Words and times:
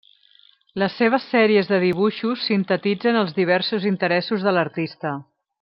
Les 0.83 0.95
seves 1.01 1.27
sèries 1.33 1.69
de 1.73 1.79
dibuixos 1.83 2.47
sintetitzen 2.49 3.23
els 3.23 3.39
diversos 3.43 3.89
interessos 3.93 4.49
de 4.49 4.59
l'artista. 4.59 5.17